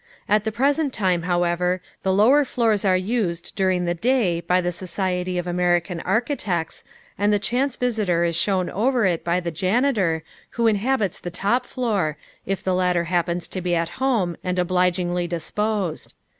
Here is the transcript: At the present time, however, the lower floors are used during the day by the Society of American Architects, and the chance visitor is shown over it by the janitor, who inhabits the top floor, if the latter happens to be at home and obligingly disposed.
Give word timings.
At 0.27 0.45
the 0.45 0.51
present 0.51 0.93
time, 0.93 1.21
however, 1.29 1.79
the 2.01 2.11
lower 2.11 2.43
floors 2.43 2.83
are 2.83 2.97
used 2.97 3.55
during 3.55 3.85
the 3.85 3.93
day 3.93 4.39
by 4.41 4.59
the 4.59 4.71
Society 4.71 5.37
of 5.37 5.45
American 5.45 5.99
Architects, 6.01 6.83
and 7.19 7.31
the 7.31 7.37
chance 7.37 7.75
visitor 7.75 8.23
is 8.23 8.35
shown 8.35 8.67
over 8.71 9.05
it 9.05 9.23
by 9.23 9.39
the 9.39 9.51
janitor, 9.51 10.23
who 10.57 10.65
inhabits 10.65 11.19
the 11.19 11.29
top 11.29 11.67
floor, 11.67 12.17
if 12.47 12.63
the 12.63 12.73
latter 12.73 13.03
happens 13.03 13.47
to 13.49 13.61
be 13.61 13.75
at 13.75 13.89
home 14.01 14.37
and 14.43 14.57
obligingly 14.57 15.27
disposed. 15.27 16.15